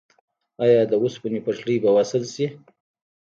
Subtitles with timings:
[0.63, 2.47] آیا د اوسپنې پټلۍ به وصل شي؟